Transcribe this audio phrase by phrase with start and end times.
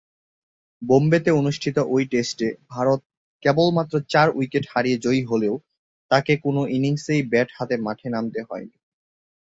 [0.81, 2.99] বোম্বেতে অনুষ্ঠিত ঐ টেস্টে ভারত
[3.43, 5.55] কেবলমাত্র চার উইকেট হারিয়ে জয়ী হলেও
[6.11, 8.77] তাকে কোন ইনিংসেই ব্যাট হাতে মাঠে নামতে হয়নি।